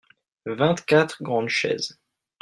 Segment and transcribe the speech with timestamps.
[0.47, 1.99] vingt quatre grandes chaises.